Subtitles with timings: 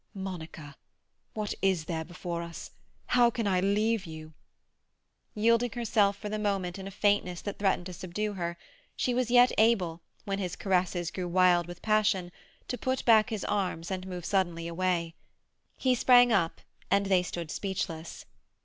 [0.15, 2.71] "Monica!—what is there before us?
[3.05, 4.33] How can I leave you?"
[5.35, 8.57] Yielding herself for the moment in a faintness that threatened to subdue her,
[8.95, 12.31] she was yet able, when his caresses grew wild with passion,
[12.67, 15.13] to put back his arms and move suddenly away.
[15.77, 18.25] He sprang up, and they stood speechless.